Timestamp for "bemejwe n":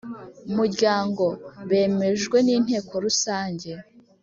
1.69-2.47